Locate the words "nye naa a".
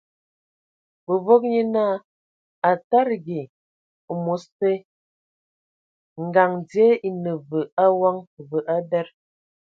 1.51-2.71